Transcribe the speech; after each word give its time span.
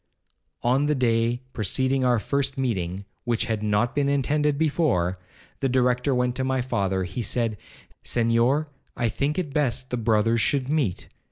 'On 0.63 0.87
the 0.87 0.95
day 0.95 1.43
preceding 1.53 2.03
our 2.03 2.17
first 2.17 2.57
meeting, 2.57 3.05
(which 3.23 3.45
had 3.45 3.61
not 3.61 3.93
been 3.93 4.09
intended 4.09 4.57
before), 4.57 5.19
the 5.59 5.69
Director 5.69 6.15
went 6.15 6.33
to 6.37 6.43
my 6.43 6.59
father; 6.59 7.03
he 7.03 7.21
said, 7.21 7.55
'Senhor, 8.03 8.67
I 8.97 9.09
think 9.09 9.37
it 9.37 9.53
best 9.53 9.91
the 9.91 9.97
brothers 9.97 10.41
should 10.41 10.69
meet. 10.69 11.07